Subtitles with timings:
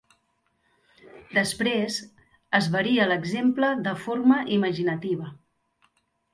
[1.37, 1.99] Després,
[2.61, 5.33] es varia l"exemple de forma imaginativa.